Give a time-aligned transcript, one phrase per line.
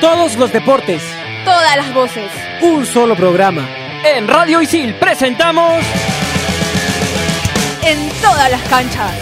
[0.00, 1.02] Todos los deportes.
[1.44, 2.30] Todas las voces.
[2.62, 3.68] Un solo programa.
[4.04, 5.82] En Radio Isil presentamos...
[7.82, 9.12] En todas las canchas.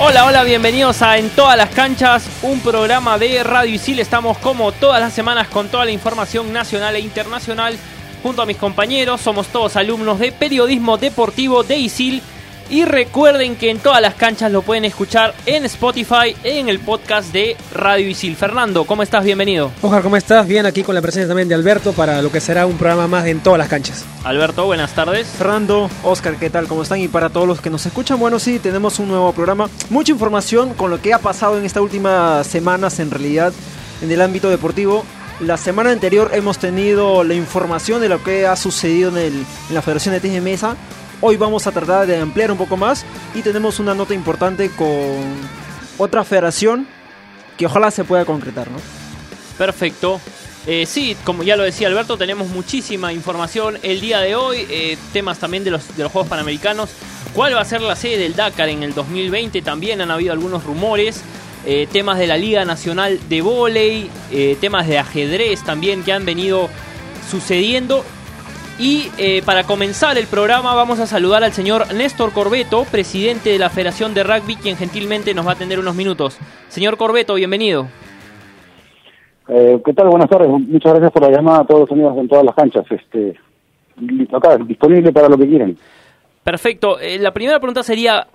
[0.00, 3.98] Hola, hola, bienvenidos a En todas las canchas, un programa de Radio Isil.
[3.98, 7.76] Estamos como todas las semanas con toda la información nacional e internacional
[8.22, 9.20] junto a mis compañeros.
[9.20, 12.22] Somos todos alumnos de periodismo deportivo de ISIL
[12.70, 17.32] y recuerden que en todas las canchas lo pueden escuchar en Spotify, en el podcast
[17.32, 18.36] de Radio Isil.
[18.36, 19.24] Fernando, ¿cómo estás?
[19.24, 19.70] Bienvenido.
[19.80, 20.46] Ojar, ¿cómo estás?
[20.46, 23.26] Bien, aquí con la presencia también de Alberto para lo que será un programa más
[23.26, 24.04] en todas las canchas.
[24.24, 25.26] Alberto, buenas tardes.
[25.26, 26.66] Fernando, Oscar, ¿qué tal?
[26.68, 27.00] ¿Cómo están?
[27.00, 29.70] Y para todos los que nos escuchan, bueno, sí, tenemos un nuevo programa.
[29.88, 33.52] Mucha información con lo que ha pasado en estas últimas semanas, en realidad,
[34.02, 35.04] en el ámbito deportivo.
[35.40, 39.32] La semana anterior hemos tenido la información de lo que ha sucedido en, el,
[39.68, 40.76] en la Federación de Tenis de Mesa
[41.20, 43.04] Hoy vamos a tratar de ampliar un poco más
[43.34, 44.88] y tenemos una nota importante con
[45.98, 46.86] otra federación
[47.56, 48.78] que ojalá se pueda concretar, ¿no?
[49.58, 50.20] Perfecto.
[50.64, 54.96] Eh, sí, como ya lo decía Alberto, tenemos muchísima información el día de hoy, eh,
[55.12, 56.90] temas también de los, de los Juegos Panamericanos.
[57.34, 59.60] ¿Cuál va a ser la sede del Dakar en el 2020?
[59.62, 61.22] También han habido algunos rumores.
[61.66, 64.08] Eh, temas de la Liga Nacional de Voley,
[64.60, 66.70] temas de ajedrez también que han venido
[67.28, 68.04] sucediendo
[68.78, 73.58] y eh, para comenzar el programa vamos a saludar al señor Néstor Corbeto, presidente de
[73.58, 76.38] la Federación de Rugby, quien gentilmente nos va a atender unos minutos.
[76.68, 77.88] Señor Corbeto, bienvenido.
[79.48, 80.08] Eh, ¿Qué tal?
[80.08, 80.48] Buenas tardes.
[80.48, 82.84] Muchas gracias por la llamada a todos los amigos en todas las canchas.
[82.90, 83.34] Este,
[84.32, 85.76] acá, disponible para lo que quieran.
[86.44, 87.00] Perfecto.
[87.00, 88.28] Eh, la primera pregunta sería,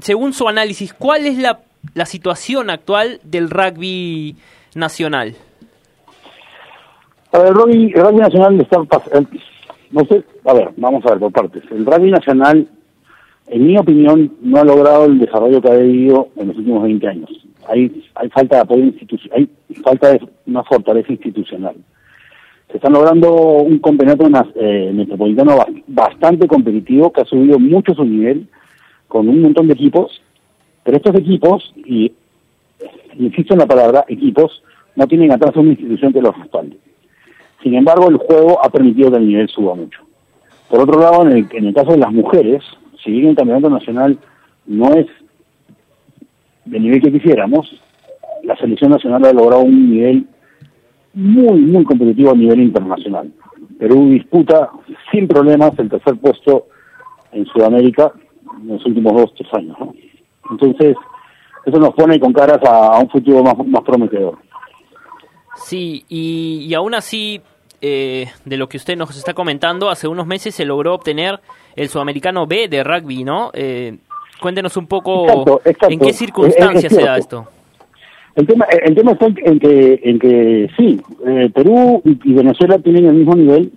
[0.00, 1.60] según su análisis, ¿cuál es la,
[1.94, 4.36] la situación actual del rugby
[4.74, 5.36] nacional?
[7.44, 8.78] El rugby, nacional está,
[9.90, 11.62] no sé, a ver, vamos a ver por partes.
[11.70, 12.66] El rugby nacional,
[13.48, 17.08] en mi opinión, no ha logrado el desarrollo que ha debido en los últimos 20
[17.08, 17.30] años.
[17.68, 21.76] Hay, hay falta de apoyo institucional, hay falta de una fortaleza institucional.
[22.70, 28.48] Se está logrando un campeonato eh, metropolitano bastante competitivo que ha subido mucho su nivel
[29.08, 30.20] con un montón de equipos,
[30.82, 32.12] pero estos equipos, y
[33.18, 34.62] insisto en la palabra equipos,
[34.96, 36.76] no tienen atrás una institución que los respalde.
[37.62, 40.00] Sin embargo, el juego ha permitido que el nivel suba mucho.
[40.68, 42.62] Por otro lado, en el, en el caso de las mujeres,
[43.02, 44.18] si bien el campeonato nacional
[44.66, 45.06] no es
[46.64, 47.80] del nivel que quisiéramos,
[48.42, 50.26] la selección nacional ha logrado un nivel
[51.14, 53.32] muy, muy competitivo a nivel internacional.
[53.78, 54.70] Perú disputa
[55.10, 56.66] sin problemas el tercer puesto
[57.32, 58.12] en Sudamérica
[58.60, 59.76] en los últimos dos, tres años.
[60.50, 60.96] Entonces,
[61.64, 64.38] eso nos pone con caras a, un futuro más, más prometedor.
[65.56, 67.40] Sí, y, y aún así,
[67.80, 71.40] eh, de lo que usted nos está comentando, hace unos meses se logró obtener
[71.74, 73.50] el sudamericano B de rugby, ¿no?
[73.52, 73.96] Eh,
[74.40, 77.48] cuéntenos un poco en qué circunstancias se da esto.
[78.34, 83.06] El tema, el tema está en que, en que sí, eh, Perú y Venezuela tienen
[83.06, 83.72] el mismo nivel.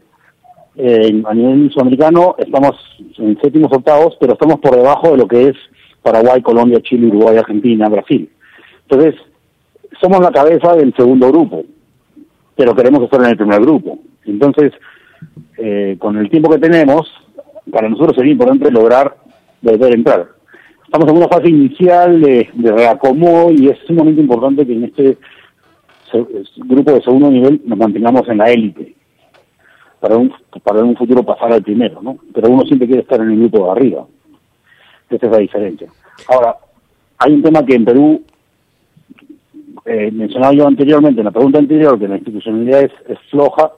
[1.26, 2.76] a nivel sudamericano estamos
[3.18, 5.56] en séptimos octavos, pero estamos por debajo de lo que es
[6.02, 8.30] Paraguay, Colombia, Chile, Uruguay, Argentina, Brasil.
[8.90, 9.16] Entonces,
[10.02, 11.64] somos la cabeza del segundo grupo,
[12.56, 14.00] pero queremos estar en el primer grupo.
[14.26, 14.74] Entonces,
[15.58, 17.08] eh, con el tiempo que tenemos,
[17.72, 19.16] para nosotros sería importante lograr
[19.62, 20.28] volver a entrar.
[20.86, 25.18] Estamos en una fase inicial de, de reacomodo y es sumamente importante que en este
[26.58, 28.96] grupo de segundo nivel nos mantengamos en la élite
[30.00, 30.34] para un
[30.64, 32.18] para en un futuro pasar al primero, ¿no?
[32.34, 34.06] Pero uno siempre quiere estar en el grupo de arriba.
[35.10, 35.90] Esa es la diferencia.
[36.28, 36.56] Ahora,
[37.18, 38.22] hay un tema que en Perú
[39.90, 43.72] eh, mencionaba yo anteriormente, en la pregunta anterior, que la institucionalidad es, floja,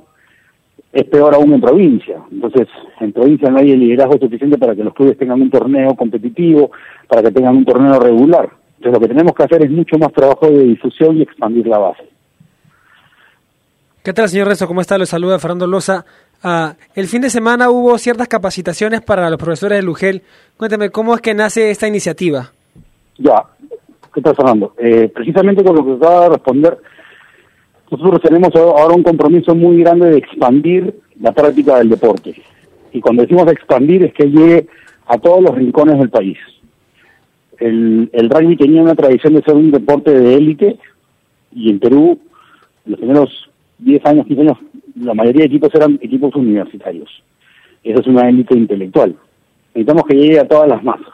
[0.92, 2.22] es peor aún en provincia.
[2.30, 2.68] Entonces,
[3.00, 6.72] en provincia no hay el liderazgo suficiente para que los clubes tengan un torneo competitivo,
[7.08, 8.50] para que tengan un torneo regular.
[8.76, 11.78] Entonces, lo que tenemos que hacer es mucho más trabajo de difusión y expandir la
[11.78, 12.04] base.
[14.04, 14.68] ¿Qué tal, señor Rezo?
[14.68, 14.98] ¿Cómo está?
[14.98, 16.04] Lo saluda Fernando Loza.
[16.44, 20.24] Ah, el fin de semana hubo ciertas capacitaciones para los profesores de Lugel.
[20.58, 22.52] Cuénteme, ¿cómo es que nace esta iniciativa?
[23.18, 23.46] Ya,
[24.14, 24.74] ¿Qué tal, Fernando?
[24.78, 26.78] Eh, precisamente con lo que acaba de responder,
[27.90, 32.36] nosotros tenemos ahora un compromiso muy grande de expandir la práctica del deporte.
[32.92, 34.68] Y cuando decimos expandir es que llegue
[35.08, 36.38] a todos los rincones del país.
[37.58, 40.78] El, el rugby tenía una tradición de ser un deporte de élite
[41.54, 42.20] y en Perú,
[42.86, 43.50] en los primeros
[43.80, 44.58] 10 años, 15 años,
[45.00, 47.10] la mayoría de equipos eran equipos universitarios.
[47.84, 49.16] Esa es una élite intelectual.
[49.74, 51.08] Necesitamos que llegue a todas las masas.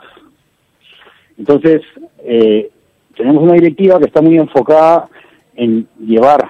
[1.38, 1.82] Entonces,
[2.24, 2.72] eh,
[3.18, 5.10] tenemos una directiva que está muy enfocada
[5.56, 6.48] en llevar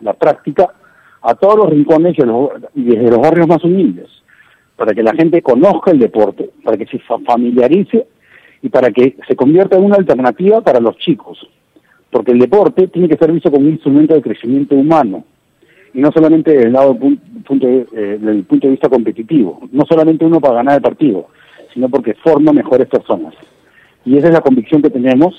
[0.00, 0.68] la práctica
[1.22, 2.16] a todos los rincones
[2.74, 4.08] y, desde los barrios más humildes,
[4.76, 8.06] para que la gente conozca el deporte, para que se familiarice
[8.62, 11.38] y para que se convierta en una alternativa para los chicos.
[12.10, 15.24] Porque el deporte tiene que ser visto como un instrumento de crecimiento humano
[15.94, 19.60] y no solamente desde el lado pun- punto de- eh, del punto de vista competitivo,
[19.72, 21.26] no solamente uno para ganar el partido,
[21.74, 23.34] sino porque forma mejores personas.
[24.04, 25.34] Y esa es la convicción que tenemos.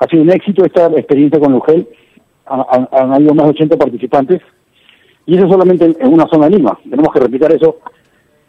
[0.00, 1.88] Ha sido un éxito esta experiencia con Lugel,
[2.46, 4.40] han, han- han habido más de 80 participantes,
[5.26, 6.78] y eso solamente en, en una zona de Lima.
[6.88, 7.76] Tenemos que replicar eso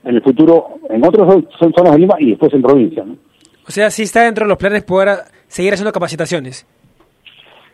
[0.04, 3.04] en el futuro en otras zo- zonas de Lima y después en provincia.
[3.04, 3.16] ¿no?
[3.68, 5.10] O sea, sí está dentro de los planes poder
[5.48, 6.66] seguir haciendo capacitaciones.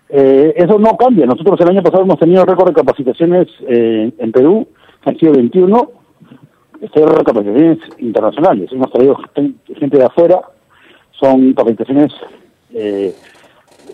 [0.09, 1.25] Eh, eso no cambia.
[1.25, 4.67] Nosotros el año pasado hemos tenido récord de capacitaciones eh, en Perú,
[5.03, 5.91] han sido 21,
[6.81, 8.69] este récord de capacitaciones internacionales.
[8.71, 10.41] Hemos traído gen- gente de afuera,
[11.11, 12.11] son capacitaciones
[12.73, 13.13] eh,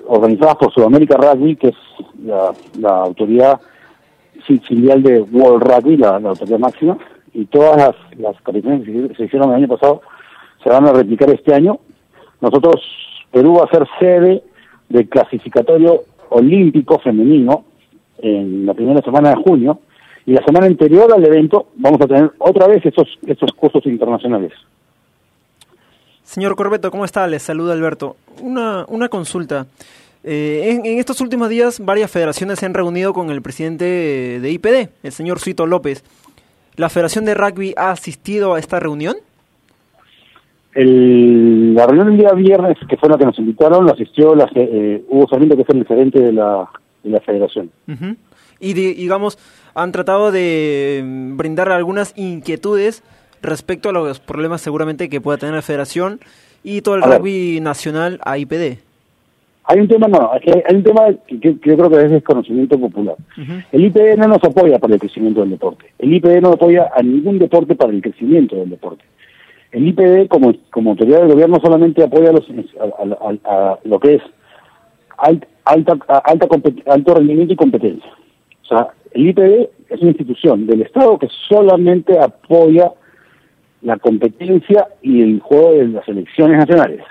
[0.08, 1.76] organizadas por Sudamérica Rugby, que es
[2.24, 2.54] la,
[3.04, 3.60] autoridad
[4.46, 6.98] fi- filial de World Rugby, la, autoridad máxima,
[7.34, 10.02] y todas las, las que se hicieron el año pasado
[10.64, 11.80] se van a replicar este año.
[12.42, 12.82] Nosotros,
[13.32, 14.44] Perú va a ser sede
[14.90, 17.64] del clasificatorio olímpico femenino
[18.20, 19.80] en la primera semana de junio
[20.26, 24.52] y la semana anterior al evento vamos a tener otra vez estos estos cursos internacionales.
[26.32, 27.28] Señor Corbeto, ¿cómo está?
[27.28, 28.16] Les saluda Alberto.
[28.42, 29.68] Una, una consulta.
[30.24, 33.84] Eh, en, en estos últimos días varias federaciones se han reunido con el presidente
[34.40, 36.06] de IPD, el señor Suito López.
[36.78, 39.18] ¿La Federación de Rugby ha asistido a esta reunión?
[40.74, 44.50] El, la reunión del día viernes, que fue la que nos invitaron, la asistió la,
[44.56, 46.70] eh, Hugo Sarmiento, que es el gerente de la,
[47.04, 47.70] de la federación.
[48.62, 49.38] Y di- digamos,
[49.74, 53.04] han tratado de mm, brindar algunas inquietudes
[53.42, 56.20] respecto a los problemas seguramente que pueda tener la federación
[56.64, 57.18] y todo el A ver.
[57.20, 58.78] rugby nacional a IPD.
[59.66, 63.16] Hay un tema, no, hay un tema que, yo creo que es desconocimiento popular.
[63.72, 65.86] El IPD no nos apoya para el crecimiento del deporte.
[66.00, 69.04] El IPD no apoya a ningún deporte para el crecimiento del deporte.
[69.72, 73.80] El IPD, como, como autoridad del gobierno, solamente apoya a, los, a, a- a- a
[73.86, 74.22] lo que es
[75.18, 75.94] alt- alta,
[76.26, 76.48] alta
[76.88, 78.12] alto rendimiento y competencia.
[78.64, 82.92] O sea, el IPD es una institución del Estado que solamente apoya
[83.82, 87.02] la competencia y el juego de las elecciones nacionales.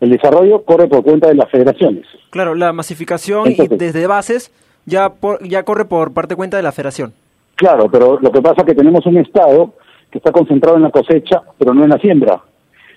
[0.00, 2.04] El desarrollo corre por cuenta de las federaciones.
[2.30, 4.52] Claro, la masificación y Entonces- desde bases
[4.86, 7.12] ya por- ya corre por parte cuenta de la federación.
[7.56, 9.74] Claro, pero lo que pasa es que tenemos un Estado
[10.12, 12.40] que está concentrado en la cosecha, pero no en la siembra.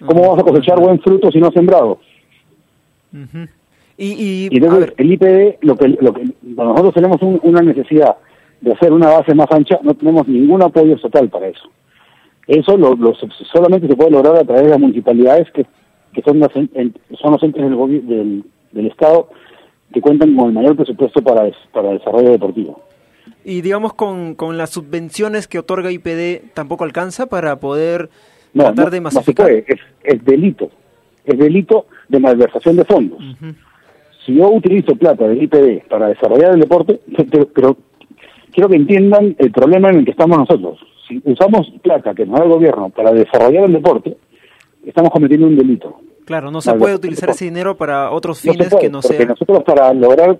[0.05, 1.99] ¿Cómo vas a cosechar buen fruto si no has sembrado?
[3.13, 3.47] Ujú.
[3.97, 6.23] Y, y, entonces el IPD, lo que, lo que
[6.55, 8.15] cuando nosotros tenemos un- una necesidad
[8.61, 11.69] de hacer una base más ancha, no tenemos ningún apoyo estatal para eso.
[12.59, 13.13] Eso lo, lo-
[13.51, 15.65] solamente se puede lograr a través de las municipalidades que,
[16.13, 18.43] que son, las en- son los entes del, del,
[18.73, 19.29] del Estado
[19.93, 22.81] que cuentan con el mayor presupuesto para, des- para el desarrollo deportivo.
[23.45, 28.09] y digamos con, con las subvenciones que otorga IPD tampoco alcanza para poder
[28.53, 29.45] No, tratar no, de no se masificar.
[29.47, 30.69] puede, es, es delito.
[31.23, 33.19] Es delito de malversación de fondos.
[34.25, 36.99] Si yo utilizo plata del IPD para desarrollar el deporte,
[37.31, 37.77] pero, pero
[38.51, 40.79] quiero que entiendan el problema en el que estamos nosotros.
[41.11, 44.15] Si usamos plata que nos da el gobierno para desarrollar el deporte,
[44.85, 45.99] estamos cometiendo un delito.
[46.23, 49.01] Claro, no se puede utilizar ese dinero para otros No se fines puede, que no
[49.01, 49.27] porque sean.
[49.27, 50.39] nosotros para lograr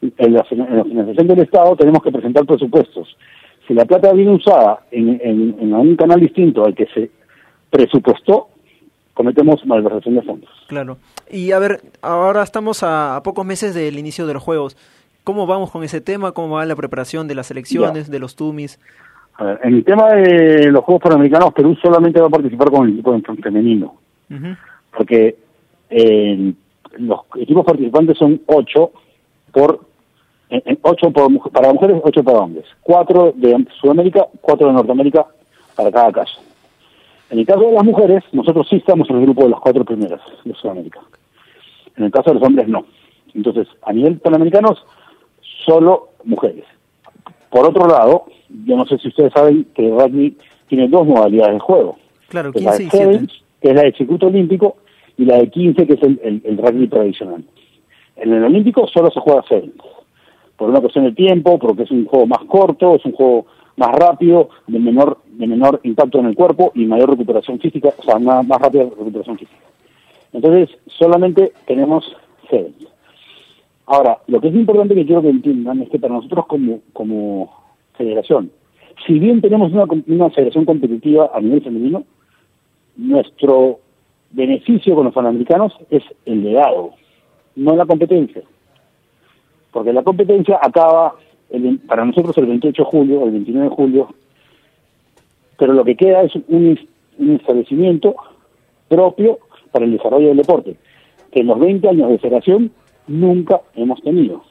[0.00, 3.16] la, financiación del Estado tenemos que presentar presupuestos.
[3.66, 7.10] Si la plata viene usada en, en, en un canal distinto al que se
[7.68, 8.48] presupuestó,
[9.12, 10.50] cometemos malversación de fondos.
[10.68, 10.96] Claro.
[11.30, 14.74] Y a ver, ahora estamos a, a pocos meses del inicio de los Juegos.
[15.22, 16.32] ¿Cómo vamos con ese tema?
[16.32, 18.78] ¿Cómo va la preparación de las elecciones, de los Tumis?
[19.38, 22.86] A ver, en el tema de los Juegos Panamericanos, Perú solamente va a participar con
[22.86, 23.94] el equipo femenino,
[24.96, 25.36] porque
[25.90, 26.52] eh,
[26.98, 28.90] los equipos participantes son ocho
[29.52, 29.80] por
[30.50, 35.26] en- en ocho por para mujeres, ocho para hombres, cuatro de Sudamérica, cuatro de Norteamérica
[35.76, 36.40] para cada caso.
[37.30, 39.84] En el caso de las mujeres, nosotros sí estamos en el grupo de las cuatro
[39.84, 41.00] primeras de Sudamérica.
[41.96, 42.84] En el caso de los hombres, no.
[43.34, 44.84] Entonces, a nivel panamericanos,
[45.66, 46.64] solo mujeres.
[47.50, 48.24] Por otro lado,
[48.66, 50.36] yo no sé si ustedes saben que el rugby
[50.68, 51.96] tiene dos modalidades de juego.
[52.28, 53.04] Claro, Que es la 15 de y 7.
[53.12, 54.76] sevens, que es la de circuito olímpico,
[55.16, 57.44] y la de 15, que es el, el- el rugby tradicional.
[58.16, 59.72] En el olímpico solo se juega sevens,
[60.56, 63.90] por una cuestión de tiempo, porque es un juego más corto, es un juego más
[63.94, 68.16] rápido, de menor de menor impacto en el cuerpo y mayor recuperación física, o sea,
[68.16, 69.60] una más rápida recuperación física.
[70.32, 72.04] Entonces, solamente tenemos
[72.50, 72.87] sevens.
[73.90, 77.50] Ahora, lo que es importante que quiero que entiendan es que para nosotros como, como
[77.96, 78.50] federación,
[79.06, 82.04] si bien tenemos una, una federación competitiva a nivel femenino,
[82.98, 83.78] nuestro
[84.30, 86.90] beneficio con los panamericanos es el legado,
[87.56, 88.42] no la competencia.
[89.72, 91.14] Porque la competencia acaba
[91.48, 94.14] el para nosotros el 28 de julio, el 29 de julio,
[95.56, 96.78] pero lo que queda es un,
[97.16, 98.16] un establecimiento
[98.86, 99.38] propio
[99.72, 100.76] para el desarrollo del deporte,
[101.32, 102.70] que en los 20 años de federación
[103.08, 104.42] nunca hemos tenido.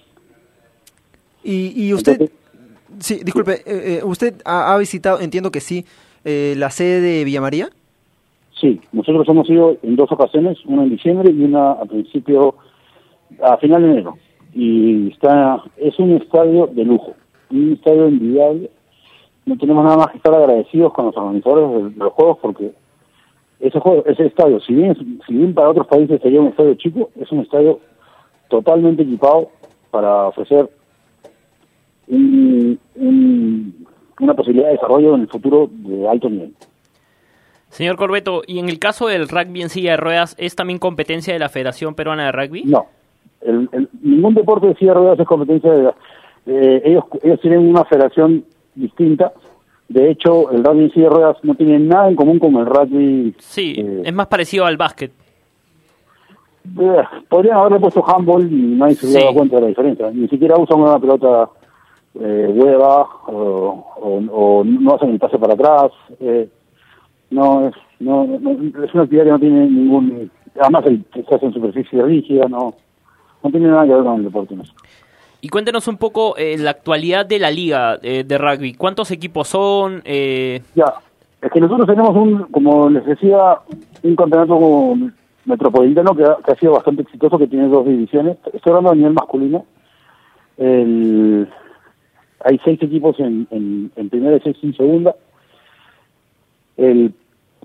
[1.43, 2.35] Y, y usted, Entonces-
[2.99, 5.85] sí, disculpe, eh, eh, usted ha, ha visitado, entiendo que sí,
[6.25, 7.69] eh, la sede de Villa María.
[8.59, 12.55] Sí, nosotros hemos ido en dos ocasiones, una en diciembre y una a principio,
[13.41, 14.17] a final de enero.
[14.53, 17.13] Y está, es un estadio de lujo,
[17.51, 18.71] un estadio envidiable.
[19.45, 22.71] No tenemos nada más que estar agradecidos con los organizadores de, de los juegos porque
[23.59, 27.09] ese juego, ese estadio, si bien, si bien para otros países sería un estadio chico,
[27.19, 27.79] es un estadio
[28.49, 29.49] totalmente equipado
[29.91, 30.69] para ofrecer
[32.07, 33.87] un- un-
[34.19, 36.53] una posibilidad de desarrollo en el futuro de alto nivel.
[37.69, 41.33] Señor Corbeto, ¿y en el caso del rugby en silla de ruedas, es también competencia
[41.33, 42.63] de la Federación Peruana de Rugby?
[42.63, 42.85] No,
[43.41, 45.89] el, el- ningún deporte de silla de ruedas es competencia de...
[46.47, 49.33] eh, ellos, ellos tienen una federación distinta.
[49.89, 52.65] De hecho, el rugby en silla de ruedas no tiene nada en común con el
[52.65, 53.35] rugby...
[53.39, 55.11] Sí, eh, es más parecido al básquet.
[56.79, 59.25] Eh, podrían haberle puesto handball y nadie se hubiera Sí.
[59.25, 60.11] dado cuenta de la diferencia.
[60.11, 61.49] Ni siquiera usan una pelota
[62.19, 64.23] eh, hueva o, o-
[64.59, 65.91] o no hacen el pase para atrás.
[66.19, 66.49] eh,
[67.29, 70.31] no, es, no, no- es una actividad que no tiene ningún...
[70.59, 72.73] Además, el, se hace en superficie rígida, no,
[73.43, 74.55] no tiene nada que ver con el deporte.
[74.55, 74.63] no.
[75.41, 78.73] Y cuéntenos un poco eh, la actualidad de la liga eh, de rugby.
[78.73, 80.01] ¿Cuántos equipos son?
[80.05, 80.93] Eh, Ya,
[81.41, 83.59] es que nosotros tenemos un, como les decía,
[84.01, 84.95] un campeonato
[85.47, 88.37] metropolitano que ha, que ha sido bastante exitoso, que tiene dos divisiones.
[88.53, 89.65] Estoy hablando a nivel masculino.
[90.57, 91.47] El,
[92.43, 95.15] hay seis equipos en, en, en primera y seis en segunda.
[96.75, 97.13] El,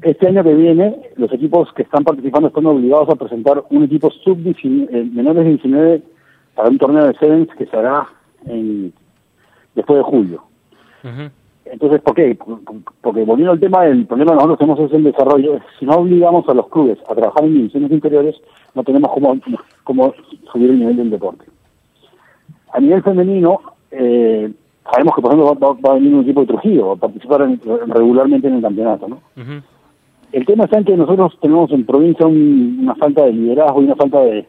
[0.02, 4.10] este año que viene, los equipos que están participando están obligados a presentar un equipo
[4.10, 6.02] sub menores de 19
[6.54, 8.08] para un torneo de sevens que se hará
[8.46, 8.92] en,
[9.74, 10.44] después de julio.
[11.04, 11.41] ujú.
[11.64, 12.36] Entonces, ¿por qué?
[13.00, 15.58] Porque volviendo al tema, el problema que nosotros tenemos es el desarrollo.
[15.78, 18.36] Si no obligamos a los clubes a trabajar en divisiones inferiores,
[18.74, 19.36] no tenemos cómo,
[19.84, 20.12] cómo
[20.52, 21.44] subir el nivel del deporte.
[22.72, 24.50] A nivel femenino, eh,
[24.90, 27.60] sabemos que, por ejemplo, va, va a venir un equipo de Trujillo a participar en-
[27.88, 29.18] regularmente en el campeonato, ¿no?
[30.32, 33.84] El tema está en que nosotros tenemos en provincia un- una falta de liderazgo y
[33.84, 34.46] una falta de,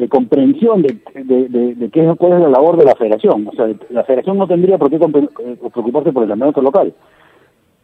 [0.00, 3.46] de comprensión de, de, de- de qué es, cuál es la labor de la federación.
[3.48, 6.92] O sea, la federación no tendría por qué eh, preocuparse por el campeonato local.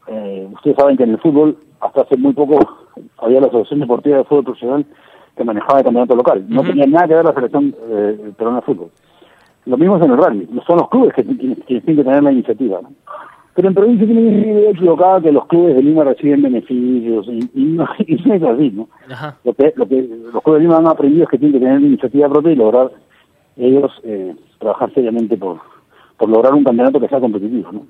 [0.08, 2.58] Eh, ustedes saben que en el fútbol, hasta hace muy poco,
[3.18, 4.86] había la Asociación Deportiva de Fútbol Profesional
[5.36, 6.44] que manejaba el campeonato local.
[6.48, 8.88] No tenía nada que ver la Federación eh, Peruana de Fútbol.
[9.66, 10.48] Lo mismo es en el rugby.
[10.66, 12.80] Son los clubes que, tienen que tener la iniciativa.
[12.82, 12.90] ¿no?
[13.56, 17.38] Pero en provincia tienen una idea equivocada que los clubes de Lima reciben beneficios y,
[17.54, 18.88] y no, y no es así, ¿no?
[19.10, 19.36] Ajá.
[19.44, 21.80] Lo que, lo que los clubes de Lima han aprendido es que tienen que tener
[21.80, 22.90] iniciativa propia y lograr
[23.56, 25.58] ellos eh, trabajar seriamente por,
[26.18, 27.86] por lograr un campeonato que sea competitivo, ¿no?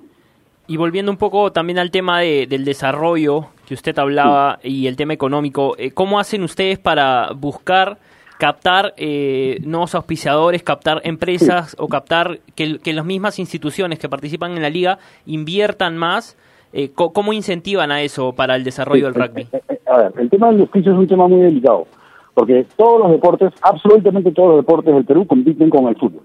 [0.68, 4.96] Y volviendo un poco también al tema de- del desarrollo que usted hablaba y el
[4.96, 7.98] tema económico, eh, ¿cómo hacen ustedes para buscar
[8.38, 14.52] captar eh, nuevos auspiciadores, captar empresas o captar que, que las mismas instituciones que participan
[14.52, 16.36] en la liga inviertan más?
[16.72, 19.42] Eh, ¿Cómo incentivan a eso para el desarrollo del rugby?
[19.42, 21.86] eh, eh, eh, a ver, el tema del auspicio es un tema muy delicado,
[22.34, 26.24] porque todos los deportes, absolutamente todos los deportes del Perú compiten con el fútbol.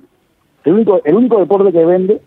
[0.66, 2.22] El único, el único deporte que vende,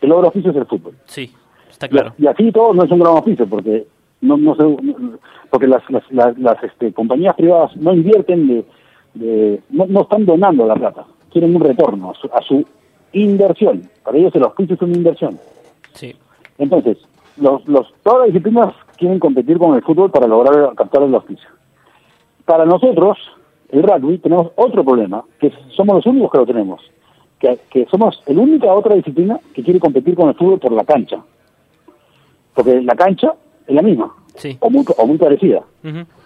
[0.00, 0.94] que logra oficio es el fútbol.
[1.06, 1.32] Sí,
[1.70, 2.12] está claro.
[2.18, 3.86] Y, y así todo no es un gran oficio, porque
[4.20, 4.62] no, no se,
[5.48, 8.64] porque las, las, las, las, este, compañías privadas no invierten de,
[9.14, 12.64] de no, no están donando la plata, quieren un retorno a su, a su
[13.12, 13.88] inversión.
[14.04, 15.38] Para ellos el auspicio es una inversión.
[15.94, 16.14] Sí.
[16.58, 16.98] Entonces,
[17.36, 21.48] los, los, todas las disciplinas quieren competir con el fútbol para lograr captar el auspicio.
[22.44, 23.18] Para nosotros,
[23.70, 26.80] el rugby, tenemos otro problema, que somos los únicos que lo tenemos,
[27.38, 30.84] que, que somos la única otra disciplina que quiere competir con el fútbol por la
[30.84, 31.22] cancha.
[32.54, 33.34] Porque la cancha
[33.66, 34.56] es la misma, Sí.
[34.60, 35.62] o muy, o muy parecida.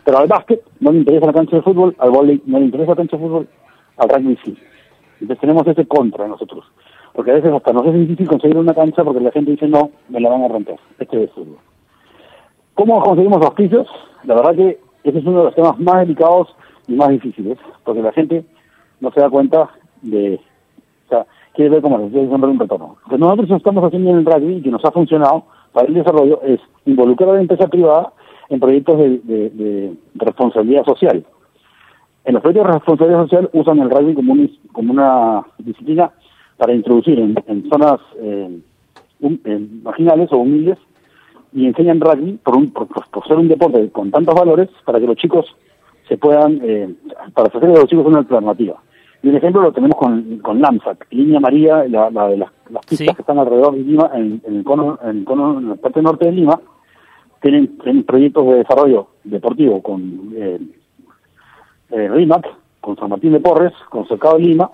[0.07, 2.93] Pero al básquet no le interesa la cancha de fútbol, al vóley no le interesa
[2.93, 3.49] la cancha de fútbol,
[3.97, 4.57] al rugby sí.
[5.21, 6.65] Entonces tenemos ese contra nosotros.
[7.13, 9.91] Porque a veces hasta nos es difícil conseguir una cancha porque la gente dice, no,
[10.09, 10.79] me la van a romper.
[11.01, 11.59] Este es fútbol.
[12.75, 13.89] ¿Cómo conseguimos auspicios?
[14.23, 16.55] La verdad que ese es uno de los temas más delicados
[16.87, 18.45] y más difíciles, porque la gente
[19.01, 19.71] no se da cuenta
[20.03, 20.39] de...
[21.07, 22.97] O sea, quiere ver cómo les decía, siempre un retorno.
[23.11, 26.59] Que nosotros estamos haciendo en el rugby y nos ha funcionado para el desarrollo es
[26.87, 28.11] involucrar a la empresa privada
[28.49, 31.23] en proyectos de, de- responsabilidad social.
[32.25, 36.11] En los proyectos de responsabilidad social usan el rugby como, un- como una disciplina
[36.57, 38.59] para introducir en, zonas eh,
[39.21, 40.79] eh, marginales o humildes
[41.53, 45.17] y enseñan rugby por, un, por ser un deporte con tantos valores para que los
[45.17, 45.45] chicos
[46.09, 46.89] se puedan, eh,
[47.35, 48.81] para ofrecer a los chicos una alternativa.
[49.23, 52.85] Y un ejemplo lo tenemos con, con LAMSAC, línea María, la, la de las, las
[52.87, 53.15] pistas Sí.
[53.15, 56.03] que están alrededor de Lima, en, en el cono, en el cono, en la parte
[56.03, 56.61] norte de Lima,
[57.43, 60.59] tienen, tienen proyectos de desarrollo deportivo con eh,
[61.91, 62.47] eh, RIMAC,
[62.81, 64.71] con San Martín de Porres, con Cercado de Lima,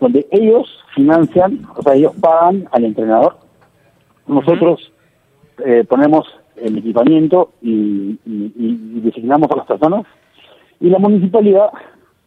[0.00, 3.36] donde ellos financian, o sea, ellos pagan al entrenador.
[4.26, 4.92] Nosotros
[5.64, 10.04] eh, ponemos el equipamiento y, y- y designamos a las personas
[10.80, 11.70] y la municipalidad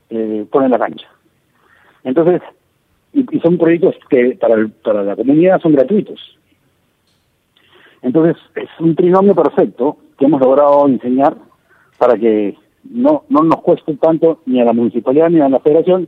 [0.09, 1.07] eh, pone la cancha.
[2.05, 2.41] Entonces,
[3.11, 6.19] y, y son proyectos que para, el- para la comunidad son gratuitos.
[8.01, 11.35] Entonces, es un trinomio perfecto que hemos logrado enseñar
[11.97, 16.07] para que no, no nos cueste tanto ni a la municipalidad ni a la federación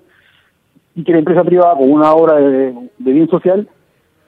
[0.95, 3.67] y que la empresa privada con una obra de, de bien social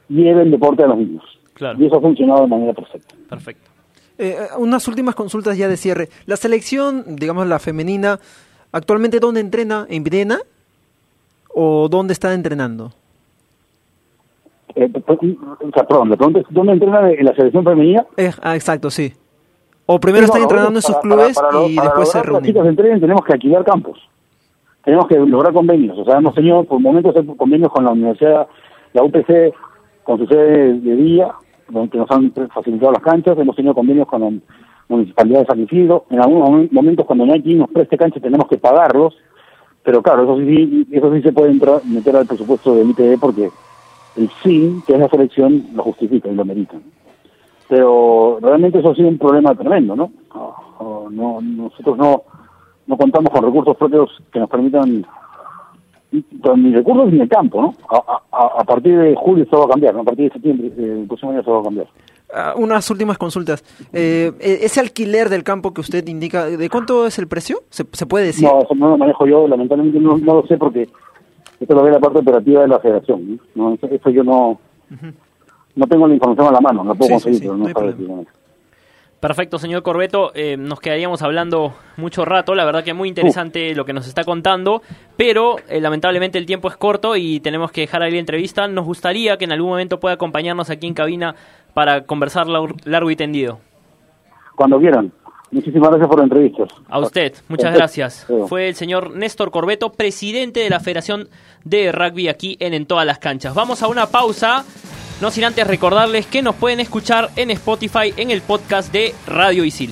[0.08, 1.24] lleve el deporte a los niños.
[1.54, 1.78] Claro.
[1.82, 3.14] Y eso ha funcionado de manera perfecta.
[3.30, 3.70] Perfecto.
[4.18, 6.10] Eh, unas últimas consultas ya de cierre.
[6.26, 8.20] La selección, digamos la femenina,
[8.72, 9.86] actualmente dónde entrena?
[9.90, 10.40] ¿En Viena?
[11.62, 12.92] ¿O dónde está entrenando?
[14.76, 18.06] Eh, p- p- o sea, perdón, la pregunta es, ¿dónde entrena en la selección femenina?
[18.16, 19.12] Eh, ah, exacto, sí.
[19.86, 22.12] O primero Sí, están no, entrenando en para- sus para- clubes para y para después
[22.12, 22.44] se que reúnen.
[22.46, 24.00] chicas entrenen tenemos que alquilar campos.
[24.86, 25.98] Tenemos que lograr convenios.
[25.98, 28.48] O sea, hemos tenido por momentos convenios con la universidad,
[28.94, 29.54] la UPC,
[30.04, 31.34] con su sede de día,
[31.68, 33.38] donde nos han facilitado las canchas.
[33.38, 34.32] Hemos tenido convenios con la
[34.88, 36.06] municipalidad de San Isidro.
[36.10, 39.18] En algunos momentos, cuando no hay quien nos preste canchas, tenemos que pagarlos.
[39.84, 43.52] Pero claro, eso sí, eso sí se puede entrar, meter al presupuesto del IPD porque
[44.16, 46.78] el fin, que es la selección, lo justifica y lo merita.
[47.68, 50.12] Pero realmente eso ha sido un problema tremendo, ¿no?
[50.32, 52.24] Ah, no nosotros no,
[52.88, 55.06] no contamos con recursos propios que nos permitan,
[56.12, 57.76] ni recursos ni el campo, ¿no?
[57.90, 59.96] A, a- partir de julio eso va a cambiar.
[59.98, 61.88] A partir de septiembre, eh, el próximo año eso va a cambiar.
[62.34, 63.64] Ah, unas últimas consultas.
[63.92, 67.64] Eh, eh, ese alquiler del campo que usted indica, ¿de cuánto es el precio?
[67.70, 68.48] ¿Se, se puede decir?
[68.48, 70.88] No, eso no lo manejo yo, lamentablemente no, no lo sé porque
[71.60, 73.40] esto lo ve la parte operativa de la federación.
[73.56, 73.70] ¿no?
[73.70, 74.60] No, eso, eso yo no,
[75.76, 78.16] no tengo la información a la mano, la puedo Sí, sí, conseguir, sí, pero no
[78.16, 78.26] no,
[79.20, 80.32] Perfecto, señor Corbeto.
[80.34, 82.56] Eh, nos quedaríamos hablando mucho rato.
[82.56, 84.82] La verdad que muy interesante lo que nos está contando.
[85.18, 88.70] Pero eh, lamentablemente el tiempo es corto y tenemos que dejar ahí la entrevista.
[88.70, 91.36] Nos gustaría que en algún momento pueda acompañarnos aquí en cabina
[91.74, 93.60] para conversar lar- largo y tendido.
[94.56, 95.12] Cuando quieran.
[95.52, 96.64] Muchísimas gracias por la entrevista.
[96.90, 98.28] A usted, muchas gracias.
[98.48, 101.28] Fue el señor Néstor Corbeto, presidente de la Federación
[101.64, 103.56] de Rugby aquí en En Todas las Canchas.
[103.56, 104.64] Vamos a una pausa,
[105.22, 109.64] no sin antes recordarles que nos pueden escuchar en Spotify en el podcast de Radio
[109.66, 109.92] Isil.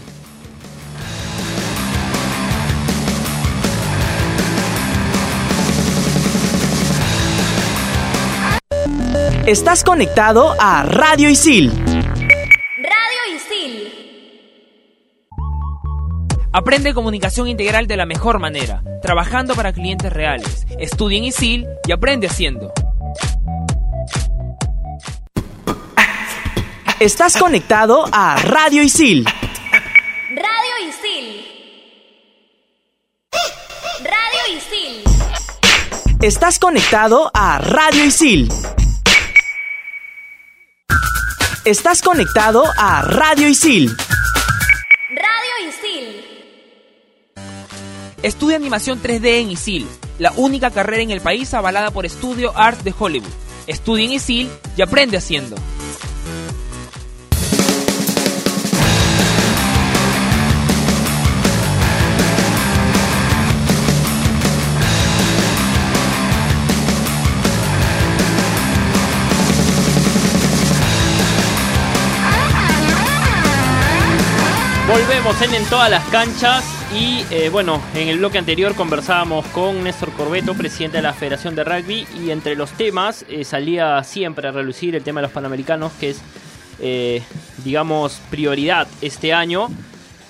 [9.48, 11.72] Estás conectado a Radio Isil.
[11.72, 13.94] Radio Isil.
[16.52, 20.68] Aprende comunicación integral de la mejor manera, trabajando para clientes reales.
[20.78, 22.74] Estudia en ISIL y aprende haciendo.
[27.00, 29.24] Estás conectado a Radio Isil.
[30.30, 31.46] Radio Isil.
[34.04, 35.04] Radio Isil.
[36.22, 38.50] Estás conectado a Radio Isil.
[41.68, 43.94] Estás conectado a Radio Isil.
[45.10, 46.26] Radio Isil.
[48.24, 49.86] Estudia animación 3D en ISIL,
[50.18, 53.28] la única carrera en el país avalada por Studio Art de Hollywood.
[53.68, 55.58] Estudia en ISIL y aprende haciendo.
[74.88, 76.64] Volvemos en Todas las Canchas
[76.96, 81.56] y eh, bueno, en el bloque anterior conversábamos con Néstor Corbeto, presidente de la Federación
[81.56, 85.34] de Rugby y entre los temas eh, salía siempre a relucir el tema de los
[85.34, 86.22] Panamericanos que es,
[86.80, 87.22] eh,
[87.66, 89.68] digamos, prioridad este año.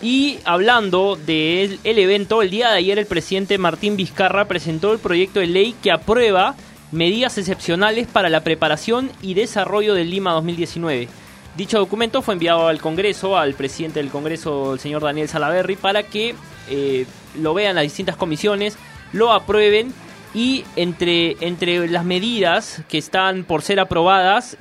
[0.01, 4.97] Y hablando del el evento, el día de ayer el presidente Martín Vizcarra presentó el
[4.97, 6.55] proyecto de ley que aprueba
[6.91, 11.09] medidas excepcionales para la preparación y desarrollo del Lima 2019.
[11.57, 16.03] Dicho documento fue enviado al Congreso, al presidente del Congreso, el señor Daniel Salaverry, para
[16.03, 16.35] que
[16.69, 17.07] eh,
[17.41, 18.77] lo vean las distintas comisiones,
[19.11, 19.91] lo aprueben
[20.35, 24.55] y entre, entre las medidas que están por ser aprobadas,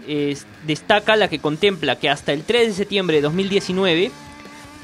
[0.67, 4.11] destaca la que contempla que hasta el 3 de septiembre de 2019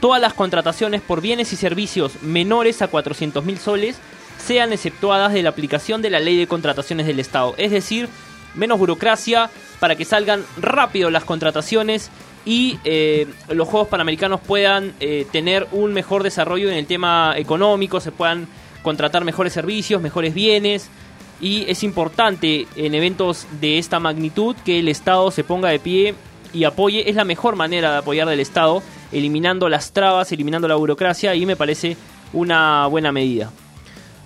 [0.03, 3.97] todas las contrataciones por bienes y servicios menores a 400 mil soles
[4.45, 7.55] sean exceptuadas de la aplicación de la ley de contrataciones del Estado.
[7.57, 8.09] Es decir,
[8.55, 12.11] menos burocracia para que salgan rápido las contrataciones
[12.45, 18.01] y eh, los Juegos Panamericanos puedan eh, tener un mejor desarrollo en el tema económico,
[18.01, 18.49] se puedan
[18.83, 20.89] contratar mejores servicios, mejores bienes.
[21.41, 26.15] Y es importante en eventos de esta magnitud que el Estado se ponga de pie
[26.53, 27.09] y apoye.
[27.11, 31.45] Es la mejor manera de apoyar del Estado, eliminando las trabas, eliminando la burocracia y
[31.45, 31.97] me parece
[32.33, 33.51] una buena medida.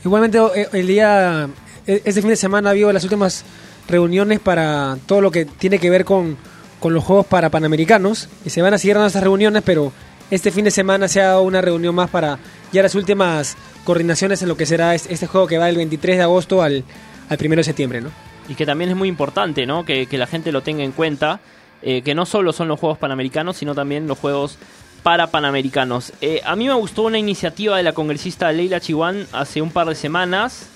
[0.04, 1.48] Igualmente, eh, el día,
[1.86, 3.44] este fin de semana habido las últimas
[3.88, 6.37] reuniones para todo lo que tiene que ver con,
[6.81, 8.29] con los Juegos para Panamericanos.
[8.44, 9.92] Y se van a seguir dando estas reuniones, pero
[10.31, 12.38] este fin de semana se ha dado una reunión más para
[12.72, 16.16] ya las últimas coordinaciones en lo que será es- este juego que va del 23
[16.16, 16.85] de agosto al,
[17.29, 18.11] al 1 de septiembre, ¿no?
[18.49, 19.85] Y que también es muy importante, ¿no?
[19.85, 21.40] Que, que la gente lo tenga en cuenta,
[21.83, 24.59] eh, que no solo son los Juegos Panamericanos, sino también los Juegos
[25.05, 26.12] para Panamericanos.
[26.20, 29.88] Eh, a mí me gustó una iniciativa de la congresista Leila Chihuán hace un par
[29.88, 30.68] de semanas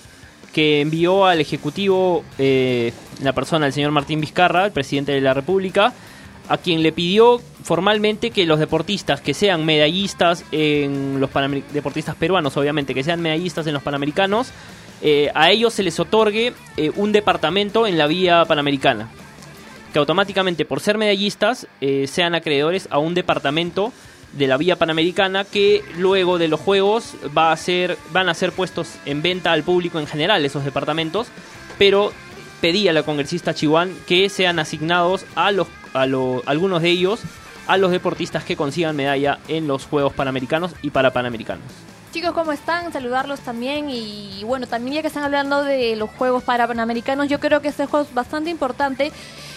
[0.52, 5.34] que envió al Ejecutivo eh, la persona, el señor Martín Vizcarra, el presidente de la
[5.34, 5.92] República,
[6.48, 12.16] a quien le pidió formalmente que los deportistas que sean medallistas en los Panamer- deportistas
[12.16, 14.48] peruanos, obviamente, que sean medallistas en los Panamericanos,
[15.02, 19.08] eh, a ellos se les otorgue eh, un departamento en la vía panamericana.
[19.92, 23.92] Que automáticamente, por ser medallistas, eh, sean acreedores a un departamento
[24.32, 28.52] de la vía panamericana que luego de los juegos va a ser, van a ser
[28.52, 31.26] puestos en venta al público en general esos departamentos,
[31.78, 32.12] pero
[32.60, 37.20] pedía la congresista Chihuán que sean asignados a los a lo- algunos de ellos
[37.66, 41.64] a los deportistas que consigan medalla en los Juegos Panamericanos y para Panamericanos.
[42.12, 42.92] Chicos, ¿cómo están?
[42.92, 47.38] Saludarlos también y bueno, también ya que están hablando de los Juegos para Panamericanos, yo
[47.38, 49.12] creo que este juego es bastante importante,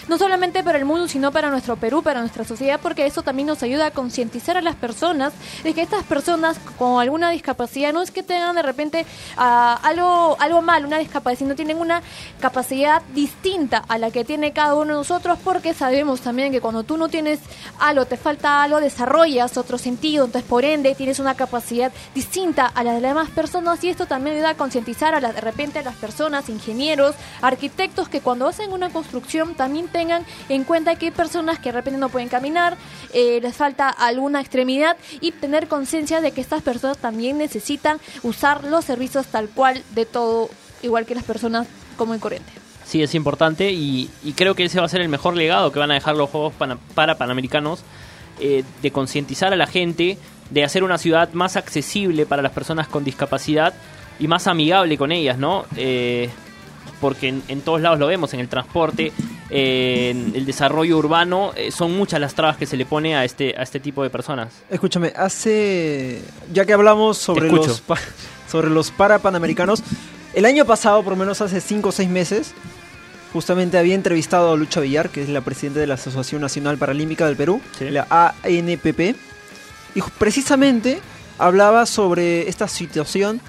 [0.08, 3.46] no solamente para el mundo, sino para nuestro Perú, para nuestra sociedad, porque eso también
[3.46, 8.02] nos ayuda a concientizar a las personas de que estas personas con alguna discapacidad no
[8.02, 12.02] es que tengan de repente ah, algo, algo mal, una discapacidad, sino tienen una
[12.40, 16.82] capacidad distinta a la que tiene cada uno de nosotros, porque sabemos también que cuando
[16.82, 17.40] tú no tienes
[17.78, 22.84] algo, te falta algo, desarrollas otro sentido, entonces por ende tienes una capacidad distinta a
[22.84, 25.78] la de las demás personas y esto también ayuda a concientizar a la, de repente
[25.78, 31.06] a las personas, ingenieros, arquitectos que cuando hacen una construcción también tengan en cuenta que
[31.06, 32.76] hay personas que de repente no pueden caminar,
[33.12, 38.64] eh, les falta alguna extremidad y tener conciencia de que estas personas también necesitan usar
[38.64, 40.50] los servicios tal cual de todo,
[40.82, 42.50] igual que las personas común y corriente.
[42.84, 45.92] Sí, es importante y, creo que ese va a ser el mejor legado que van
[45.92, 46.52] a dejar los Juegos
[46.94, 47.84] para Panamericanos,
[48.40, 50.18] eh, de concientizar a la gente,
[50.50, 53.74] de hacer una ciudad más accesible para las personas con discapacidad
[54.18, 55.66] y más amigable con ellas, ¿no?
[55.76, 56.30] Eh,
[57.04, 59.12] porque en, en todos lados lo vemos, en el transporte,
[59.50, 63.26] eh, en el desarrollo urbano, eh, son muchas las trabas que se le pone a
[63.26, 64.54] este, a este tipo de personas.
[64.70, 66.22] Escúchame, hace.
[66.50, 67.98] Ya que hablamos sobre los, pa-
[68.50, 69.82] sobre los parapanamericanos,
[70.32, 72.54] el año pasado, por lo menos hace 5 o 6 meses,
[73.34, 77.26] justamente había entrevistado a Lucha Villar, que es la presidenta de la Asociación Nacional Paralímpica
[77.26, 77.90] del Perú, Sí.
[77.90, 79.14] la ANPP,
[79.94, 81.00] y precisamente
[81.38, 83.42] hablaba sobre esta situación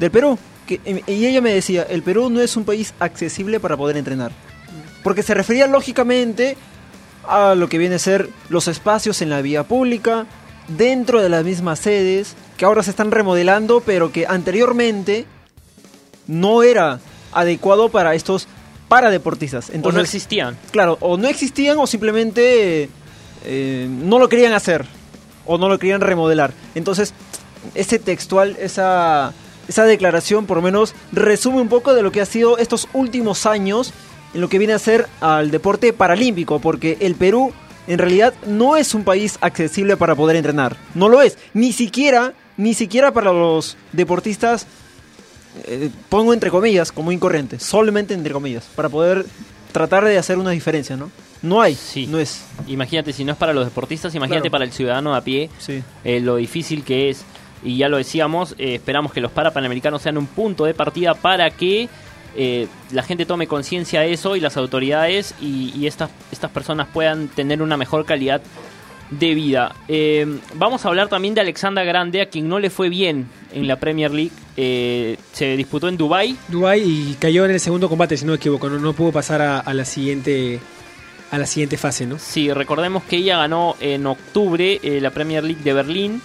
[0.00, 0.36] del Perú.
[0.78, 4.32] Que, y ella me decía, el Perú no es un país accesible para poder entrenar.
[5.02, 6.56] Porque se refería lógicamente
[7.26, 10.26] a lo que viene a ser los espacios en la vía pública,
[10.68, 15.26] dentro de las mismas sedes, que ahora se están remodelando, pero que anteriormente
[16.26, 17.00] no era
[17.32, 18.46] adecuado para estos
[18.88, 19.68] paradeportistas.
[19.68, 20.56] o no Entonces, existían.
[20.70, 22.88] claro, o no existían o simplemente
[23.44, 24.86] eh, no lo querían hacer
[25.46, 26.52] o no lo querían remodelar.
[26.74, 27.14] Entonces,
[27.74, 29.32] ese textual, esa,
[29.68, 33.46] esa declaración por lo menos resume un poco de lo que ha sido estos últimos
[33.46, 33.92] años
[34.34, 37.52] en lo que viene a ser al deporte paralímpico, porque el Perú
[37.86, 42.32] en realidad no es un país accesible para poder entrenar, no lo es, ni siquiera,
[42.56, 44.66] ni siquiera para los deportistas
[45.64, 49.26] eh, pongo entre comillas, como incorriente, solamente entre comillas, para poder
[49.72, 51.10] tratar de hacer una diferencia, ¿no?
[51.42, 52.06] No hay, Sí.
[52.06, 52.42] no es.
[52.68, 54.52] Imagínate, si no es para los deportistas, imagínate Claro.
[54.52, 55.50] para el ciudadano a pie.
[55.58, 55.82] Sí.
[56.04, 57.24] eh, lo difícil que es.
[57.64, 61.50] Y ya lo decíamos, eh, esperamos que los parapanamericanos sean un punto de partida para
[61.50, 61.88] que
[62.34, 66.88] eh, la gente tome conciencia de eso y las autoridades y, y estas, estas personas
[66.92, 68.40] puedan tener una mejor calidad
[69.10, 69.74] de vida.
[69.88, 73.68] Eh, vamos a hablar también de Alexandra Grande, a quien no le fue bien en
[73.68, 74.32] la Premier League.
[74.56, 78.36] Eh, se disputó en Dubai Dubai y cayó en el segundo combate, si no me
[78.36, 80.60] equivoco, no, no pudo pasar a, a la siguiente
[81.30, 82.18] a la siguiente fase, ¿no?
[82.18, 86.20] Sí, recordemos que ella ganó en octubre la Premier League de Berlín,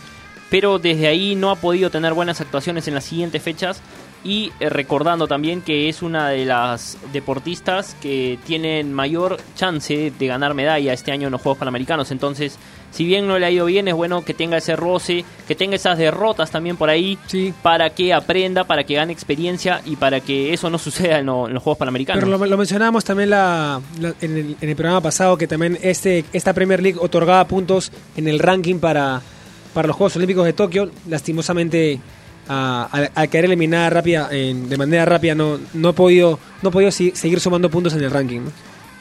[0.49, 3.81] pero desde ahí no ha podido tener buenas actuaciones en las siguientes fechas.
[4.23, 10.27] Y eh, recordando también que es una de las deportistas que tienen mayor chance de
[10.27, 12.09] ganar medalla este año en los Juegos Panamericanos.
[12.11, 12.57] Entonces,
[12.91, 15.75] si bien no le ha ido bien, es bueno que tenga ese roce, que tenga
[15.75, 17.53] esas derrotas también por ahí, Sí.
[17.61, 21.47] para que aprenda, para que gane experiencia y para que eso no suceda en, lo-
[21.47, 22.23] en los Juegos Panamericanos.
[22.23, 25.77] Pero lo, lo mencionábamos también la, la- en, el, en el programa pasado que también
[25.83, 29.21] este esta Premier League otorgaba puntos en el ranking para,
[29.77, 30.89] para los Juegos Olímpicos de Tokio.
[31.07, 31.99] Lastimosamente,
[32.47, 37.39] al al caer eliminada rápida, de manera rápida, no, no ha podido, no podido seguir
[37.39, 38.41] sumando puntos en el ranking.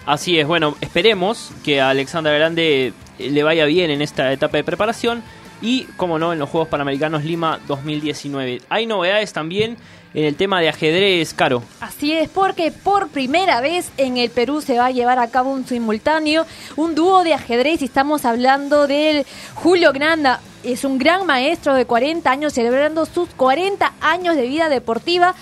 [0.05, 4.59] Así es, bueno, esperemos que a Alexandra Grande eh, le vaya bien en esta etapa
[4.59, 5.23] de preparación
[5.63, 8.61] y, como no, en los Juegos Panamericanos Lima 2019.
[8.69, 9.79] Hay novedades también
[10.15, 11.63] en el tema de ajedrez, Caro.
[11.81, 15.51] Así es, porque por primera vez en el Perú se va a llevar a cabo
[15.51, 20.41] un simultáneo, un dúo de ajedrez, y estamos hablando del Julio Granda.
[20.63, 25.35] Es un gran maestro de 40 años, celebrando sus 40 años de vida deportiva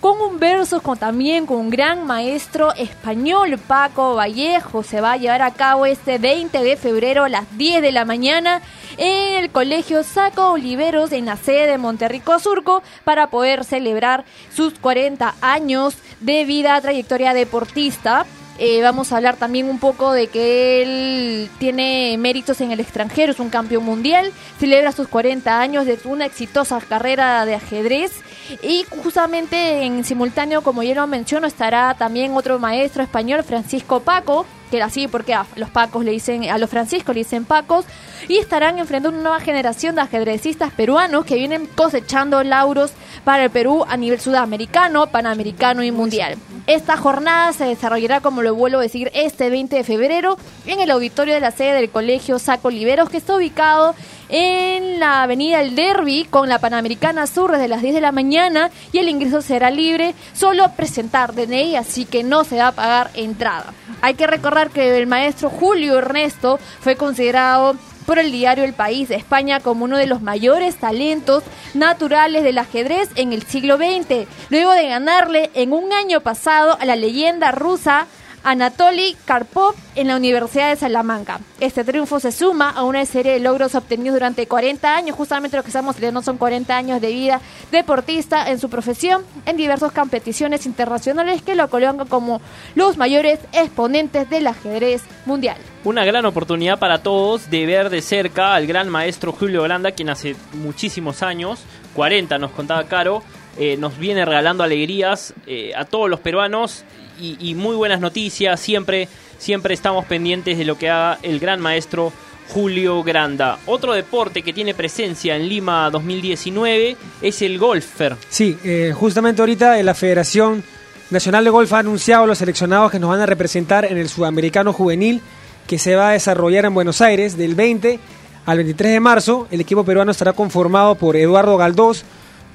[0.00, 4.82] con un versus con también con un gran maestro español, Paco Vallejo.
[4.82, 8.04] Se va a llevar a cabo este 20 de febrero a las 10 de la
[8.04, 8.62] mañana
[8.96, 14.78] en el Colegio Saco Oliveros en la sede de Monterrico Surco para poder celebrar sus
[14.78, 18.26] 40 años de vida, trayectoria deportista.
[18.60, 23.30] Eh, vamos a hablar también un poco de que él tiene méritos en el extranjero,
[23.30, 28.20] es un campeón mundial, celebra sus 40 años de una exitosa carrera de ajedrez
[28.62, 34.44] y justamente en simultáneo, como ya lo menciono, estará también otro maestro español, Francisco Paco,
[34.68, 37.84] que así porque a los Pacos le dicen, a los Franciscos le dicen Pacos,
[38.28, 42.92] y estarán enfrentando una nueva generación de ajedrecistas peruanos que vienen cosechando lauros
[43.24, 46.36] para el Perú a nivel sudamericano, panamericano y mundial.
[46.66, 50.90] Esta jornada se desarrollará, como lo vuelvo a decir, este 20 de febrero en el
[50.90, 53.94] auditorio de la sede del Colegio Saco Oliveros, que está ubicado
[54.28, 58.70] en la avenida El Derby con la Panamericana Sur desde las 10 de la mañana
[58.92, 63.10] y el ingreso será libre, solo presentar DNI, así que no se va a pagar
[63.14, 63.72] entrada.
[64.00, 69.08] Hay que recordar que el maestro Julio Ernesto fue considerado por el diario El País
[69.08, 71.42] de España como uno de los mayores talentos
[71.74, 76.86] naturales del ajedrez en el siglo XX, luego de ganarle en un año pasado a
[76.86, 78.06] la leyenda rusa
[78.48, 81.38] Anatoly Karpov en la Universidad de Salamanca.
[81.60, 85.62] Este triunfo se suma a una serie de logros obtenidos durante 40 años, justamente lo
[85.62, 90.64] que estamos celebrando son 40 años de vida deportista en su profesión en diversas competiciones
[90.64, 92.40] internacionales que lo colocan como
[92.74, 95.58] los mayores exponentes del ajedrez mundial.
[95.84, 100.08] Una gran oportunidad para todos de ver de cerca al gran maestro Julio Granda, quien
[100.08, 101.60] hace muchísimos años,
[101.92, 103.22] 40 nos contaba Caro,
[103.58, 106.86] eh, nos viene regalando alegrías eh, a todos los peruanos
[107.20, 108.58] y, muy buenas noticias.
[108.60, 112.12] Siempre, siempre estamos pendientes de lo que haga el gran maestro
[112.48, 113.58] Julio Granda.
[113.66, 118.16] Otro deporte que tiene presencia en Lima 2019 es el golfer.
[118.30, 120.62] Sí, eh, justamente ahorita eh, la Federación
[121.10, 124.72] Nacional de Golf ha anunciado los seleccionados que nos van a representar en el Sudamericano
[124.72, 125.20] Juvenil
[125.66, 128.00] que se va a desarrollar en Buenos Aires del 20
[128.46, 129.46] al 23 de marzo.
[129.50, 132.04] El equipo peruano estará conformado por Eduardo Galdós,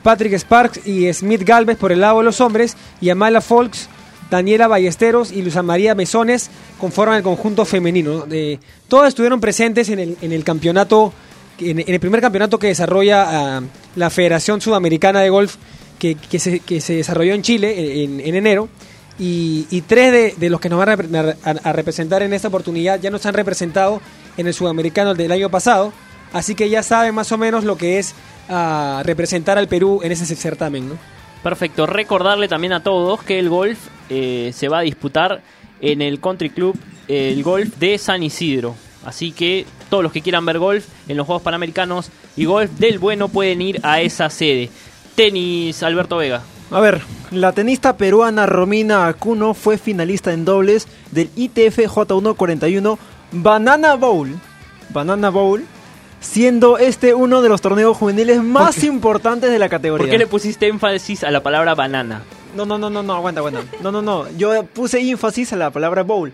[0.02, 3.88] Patrick Sparks y Smith Galvez por el lado de los hombres y Amala Folks,
[4.34, 8.22] Daniela Ballesteros y Luisa María Mesones conforman el conjunto femenino.
[8.26, 11.14] De, todas estuvieron presentes en el, en el campeonato,
[11.60, 13.62] en, el primer campeonato que desarrolla ah,
[13.96, 15.56] la Federación Sudamericana de Golf
[16.00, 18.70] que, que se, que se desarrolló en Chile en, en enero.
[19.20, 23.00] Y, tres de, los que nos van a, repre- a- a representar en esta oportunidad
[23.00, 24.02] ya nos han representado
[24.38, 25.94] en el Sudamericano del año pasado.
[26.34, 28.16] Así que ya saben más o menos lo que es
[28.50, 30.90] ah, representar al Perú en ese certamen.
[31.44, 33.78] Perfecto, recordarle también a todos que el golf
[34.10, 35.42] eh, se va a disputar
[35.82, 38.76] en el Country Club, el golf de San Isidro.
[39.06, 43.00] Así que todos los que quieran ver golf en los Juegos Panamericanos y golf del
[43.00, 44.70] bueno pueden ir a esa sede.
[45.16, 46.42] Tenis, Alberto Vega.
[46.72, 52.98] A ver, la tenista peruana Romina Acuno fue finalista en dobles del ITF J141
[53.32, 54.30] Banana Bowl.
[54.90, 55.64] Banana Bowl,
[56.20, 60.06] siendo este uno de los torneos juveniles más importantes de la categoría.
[60.06, 62.24] ¿Por qué le pusiste énfasis a la palabra banana?
[62.56, 63.62] No, no, no, no, no, aguanta, aguanta.
[63.82, 64.30] No, no, no.
[64.38, 66.32] Yo puse énfasis a la palabra bowl.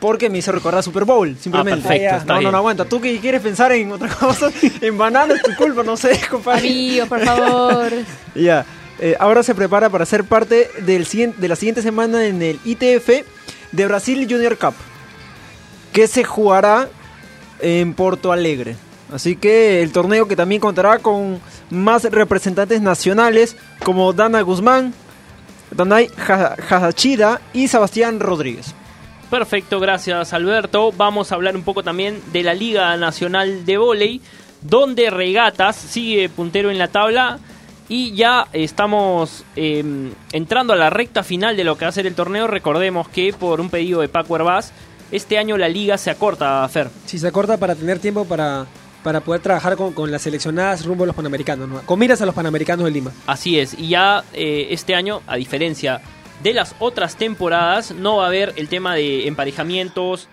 [0.00, 1.82] Porque me hizo recordar Super Bowl, simplemente.
[1.84, 2.52] Ah, perfecto, no, está no, bien.
[2.52, 2.84] no, aguanta.
[2.86, 6.60] Tú que quieres pensar en otra cosa, en banana es tu culpa, no sé, compadre.
[6.68, 7.92] Amigos, por favor.
[8.34, 8.64] Ya.
[8.98, 12.58] eh, ahora se prepara para ser parte del, siguiente- de la siguiente semana en el
[12.64, 13.08] ITF
[13.72, 14.72] de Brasil Junior Cup.
[15.92, 16.88] Que se jugará
[17.60, 18.76] en Porto Alegre.
[19.12, 23.54] Así que el torneo que también contará con más representantes nacionales
[23.84, 24.94] como Dana Guzmán,
[25.70, 28.74] Danay Ja- Hachida y Sebastián Rodríguez.
[29.30, 30.92] Perfecto, gracias Alberto.
[30.92, 34.20] Vamos a hablar un poco también de la Liga Nacional de Voley,
[34.60, 37.38] donde Regatas sigue puntero en la tabla
[37.88, 39.84] y ya estamos eh,
[40.32, 42.46] entrando a la recta final de lo que va a ser el torneo.
[42.48, 44.72] Recordemos que por un pedido de Paco Herbaz,
[45.12, 46.88] este año la liga se acorta, Fer.
[47.06, 48.66] Si se acorta para tener tiempo para,
[49.02, 51.80] para poder trabajar con, con las seleccionadas rumbo a los Panamericanos, ¿no?
[51.82, 53.12] con miras a los Panamericanos de Lima.
[53.26, 56.00] Así es, y ya eh, este año, a diferencia
[56.42, 60.28] de las otras temporadas, no va a haber el tema de emparejamientos,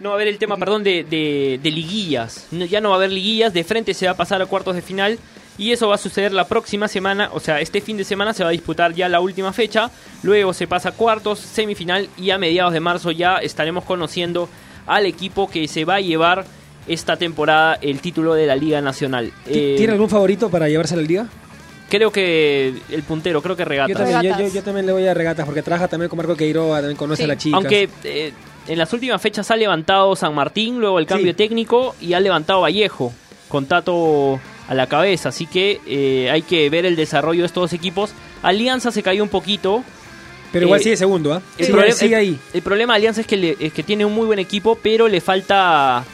[0.00, 2.46] no va a haber el tema, perdón, de, de- de liguillas.
[2.50, 4.74] No- ya no va a haber liguillas, de frente se va a pasar a cuartos
[4.74, 5.18] de final.
[5.58, 8.42] Y eso va a suceder la próxima semana, o sea, este fin de semana se
[8.42, 9.90] va a disputar ya la última fecha,
[10.22, 14.48] luego se pasa a cuartos, semifinal y a mediados de marzo ya estaremos conociendo
[14.86, 16.46] al equipo que se va a llevar
[16.86, 19.32] esta temporada el título de la Liga Nacional.
[19.44, 21.26] ¿Ti- Eh, ¿Tiene algún favorito para llevarse a la liga?
[21.88, 23.96] creo que el puntero, creo que Yo Regatas.
[23.96, 24.52] también, yo, Regatas.
[24.52, 27.22] yo- yo también le voy a regatas porque trabaja también con Marco Queiroga, también conoce
[27.22, 27.24] Sí.
[27.24, 27.56] a la chica.
[27.56, 28.32] Aunque eh,
[28.68, 31.36] en las últimas fechas ha levantado San Martín, luego el cambio Sí.
[31.36, 33.12] técnico, y ha levantado Vallejo,
[33.48, 34.38] con Tato
[34.68, 35.30] a la cabeza.
[35.30, 38.12] Así que eh, hay que ver el desarrollo de estos dos equipos.
[38.42, 39.82] Alianza se cayó un poquito.
[40.52, 41.42] pero igual eh, sigue segundo, ¿ah?
[41.58, 42.38] El, sigue el- ahí.
[42.54, 45.06] el problema de Alianza es que, le- es que tiene un muy buen equipo, pero
[45.08, 46.04] le falta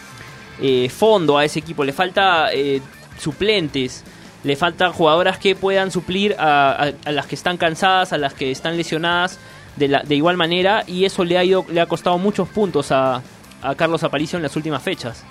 [0.61, 2.81] eh, fondo a ese equipo, le falta eh,
[3.19, 4.05] suplentes,
[4.45, 8.51] le faltan jugadoras que puedan suplir a, a- las que están cansadas, a las que
[8.51, 9.39] están lesionadas
[9.77, 12.93] de, la- de igual manera, y eso le ha, ido, le ha costado muchos puntos
[12.93, 13.23] a,
[13.63, 15.25] a Carlos Aparicio en las últimas fechas.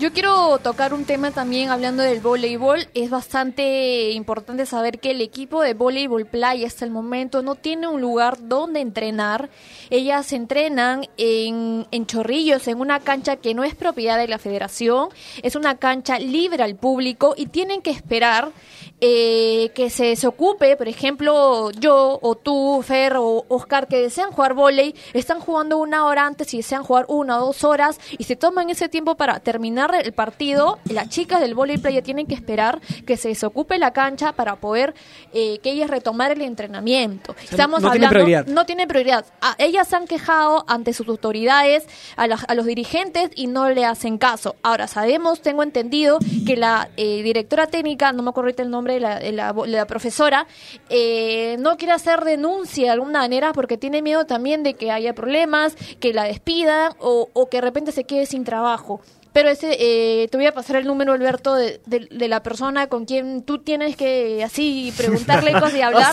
[0.00, 2.88] Yo quiero tocar un tema también hablando del voleibol.
[2.94, 7.86] Es bastante importante saber que el equipo de voleibol playa hasta el momento no tiene
[7.86, 9.50] un lugar donde entrenar.
[9.90, 15.10] Ellas entrenan en, en Chorrillos, en una cancha que no es propiedad de la federación.
[15.42, 18.52] Es una cancha libre al público y tienen que esperar
[19.00, 24.30] eh, que se, se ocupe, por ejemplo, yo o tú, Fer o Oscar, que desean
[24.30, 28.24] jugar volei, están jugando una hora antes y desean jugar una o dos horas y
[28.24, 30.78] se toman ese tiempo para terminar el partido.
[30.84, 34.94] Las chicas del volei playa tienen que esperar que se desocupe la cancha para poder
[35.32, 37.34] eh, que ellas retomar el entrenamiento.
[37.42, 38.46] Estamos no tiene hablando, prioridad.
[38.46, 39.24] no tiene prioridad.
[39.40, 41.86] A- ellas se han quejado ante sus autoridades,
[42.16, 44.56] a, los dirigentes y no le hacen caso.
[44.62, 49.00] Ahora sabemos, tengo entendido que la eh, directora técnica, no me acuerdo el nombre de
[49.00, 50.46] la, de la, de la profesora,
[50.88, 55.14] eh, no quiere hacer denuncia de alguna manera porque tiene miedo también de que haya
[55.14, 59.00] problemas, que la despidan o, o que de repente se quede sin trabajo.
[59.32, 62.88] Pero ese, eh, te voy a pasar el número, Alberto, de, de- de la persona
[62.88, 66.12] con quien tú tienes que así preguntarle cosas y hablar.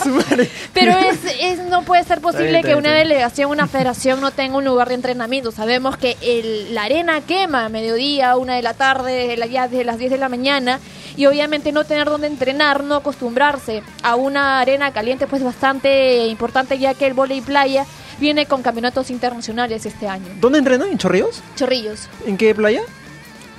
[0.72, 4.64] Pero es, es- no puede ser posible que una delegación, una federación no tenga un
[4.64, 5.50] lugar de entrenamiento.
[5.50, 9.98] Sabemos que el- la arena quema a mediodía, una de la tarde, ya desde las
[9.98, 10.78] 10 de la mañana.
[11.18, 16.78] Y obviamente no tener donde entrenar, no acostumbrarse a una arena caliente, pues bastante importante,
[16.78, 17.84] ya que el volei playa
[18.20, 20.26] viene con campeonatos internacionales este año.
[20.40, 20.88] ¿Dónde entrenan?
[20.88, 21.42] ¿En Chorrillos?
[21.56, 22.82] Chorrillos, ¿En qué playa?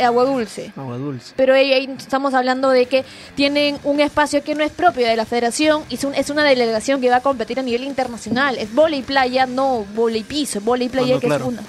[0.02, 0.72] agua dulce.
[0.78, 1.34] Agua Dulce.
[1.36, 3.04] Pero ahí, ahí estamos hablando de que
[3.36, 6.46] tienen un espacio que no es propio de la federación y es, un- es una
[6.46, 8.58] delegación que va a competir a nivel internacional.
[8.58, 11.44] Es volei playa, no volei piso, volei playa Ah, no, que claro.
[11.44, 11.64] es una.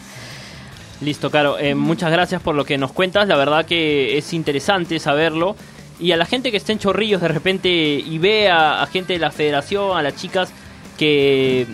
[1.01, 1.59] Listo, Caro.
[1.59, 3.27] Eh, muchas gracias por lo que nos cuentas.
[3.27, 5.57] La verdad que es interesante saberlo.
[6.01, 9.13] Y a la gente que esté en Chorrillos de repente y ve a, a gente
[9.13, 10.51] de la federación, a las chicas
[10.99, 11.67] que,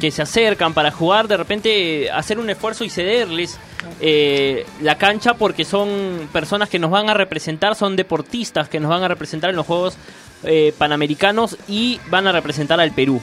[0.00, 3.58] que se acercan para jugar, de repente hacer un esfuerzo y cederles
[4.00, 8.90] eh, la cancha porque son personas que nos van a representar, son deportistas que nos
[8.90, 9.96] van a representar en los Juegos
[10.44, 13.20] eh, Panamericanos y van a representar al Perú.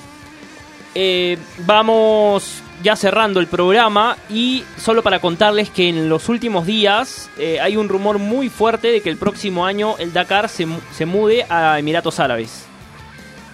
[0.95, 7.29] Eh, vamos ya cerrando el programa y solo para contarles que en los últimos días
[7.37, 11.05] eh, hay un rumor muy fuerte de que el próximo año el Dakar se, se
[11.05, 12.65] mude a Emiratos Árabes.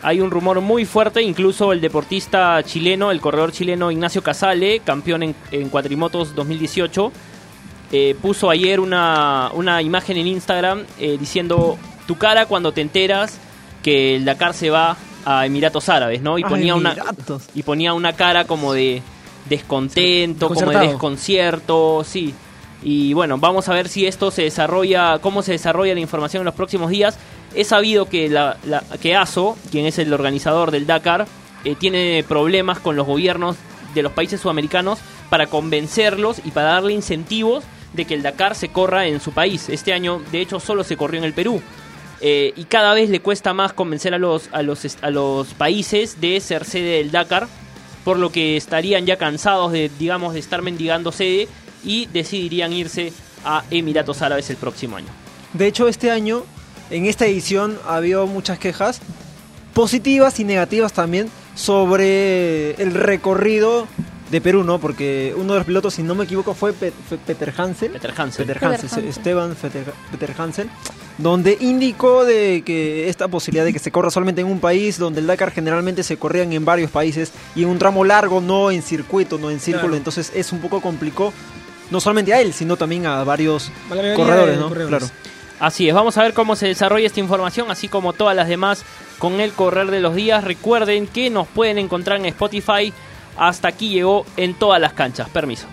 [0.04, 5.24] Hay un rumor muy fuerte, incluso el deportista chileno, el corredor chileno Ignacio Casale, campeón
[5.24, 7.12] en, en cuatrimotos 2018,
[7.92, 13.40] eh, puso ayer una, una imagen en Instagram eh, diciendo tu cara cuando te enteras
[13.82, 16.38] que el Dakar se va a Emiratos Árabes, ¿no?
[16.38, 16.96] Y Ah, ponía una
[17.56, 19.02] y ponía una cara como de
[19.50, 22.34] descontento, como de desconcierto, sí.
[22.84, 26.46] Y bueno, vamos a ver si esto se desarrolla, cómo se desarrolla la información en
[26.46, 27.18] los próximos días.
[27.56, 31.26] He sabido que, la, la- que ASO, quien es el organizador del Dakar,
[31.64, 33.56] eh, tiene problemas con los gobiernos
[33.96, 38.68] de los países sudamericanos para convencerlos y para darle incentivos de que el Dakar se
[38.70, 39.70] corra en su país.
[39.70, 41.62] Este año, de hecho, solo se corrió en el Perú.
[42.22, 46.20] Eh, y cada vez le cuesta más convencer a los, a, los, a los países
[46.22, 47.48] de ser sede del Dakar,
[48.06, 51.50] por lo que estarían ya cansados de, digamos, de estar mendigando sede
[51.84, 53.12] y decidirían irse
[53.44, 55.08] a Emiratos Árabes el próximo año.
[55.54, 56.44] De hecho, este año,
[56.92, 59.02] en esta edición, ha habido muchas quejas,
[59.74, 63.88] positivas y negativas también, sobre el recorrido
[64.30, 64.80] de Perú, ¿no?
[64.80, 67.92] Porque uno de los pilotos, si no me equivoco, fue Peter Hansen.
[67.92, 68.46] Peter Hansen.
[68.46, 69.08] Peter Hansen.
[69.08, 70.70] Esteban Peter, Peter Hansen,
[71.18, 75.22] donde indicó de que esta posibilidad de que se corra solamente en un país, donde
[75.22, 78.82] el Dakar generalmente se corrían en varios países y en un tramo largo, no en
[78.82, 79.98] circuito, no en círculo, Claro.
[79.98, 81.32] entonces es un poco complicó
[81.92, 83.72] no solamente a él, sino también a varios
[84.16, 84.70] corredores, de ¿no?
[84.70, 85.00] corredores.
[85.12, 85.14] Claro.
[85.60, 88.84] Así es, vamos a ver cómo se desarrolla esta información, así como todas las demás
[89.20, 90.44] con el correr de los días.
[90.44, 92.92] Recuerden que nos pueden encontrar en Spotify.
[93.38, 95.30] Hasta aquí llegó en todas las canchas.
[95.30, 95.68] Permiso.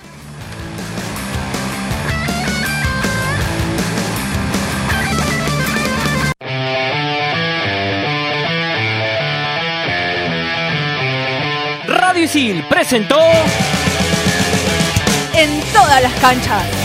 [12.68, 13.18] Presentó
[15.34, 16.81] En todas las canchas.